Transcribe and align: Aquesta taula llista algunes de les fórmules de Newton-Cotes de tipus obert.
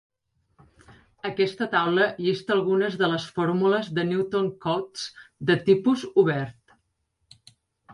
Aquesta 1.29 1.67
taula 1.75 2.07
llista 2.25 2.57
algunes 2.57 2.99
de 3.03 3.11
les 3.13 3.29
fórmules 3.37 3.93
de 4.01 4.09
Newton-Cotes 4.11 5.09
de 5.51 5.63
tipus 5.71 6.11
obert. 6.27 7.51